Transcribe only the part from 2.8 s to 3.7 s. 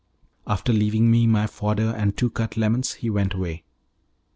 he went away.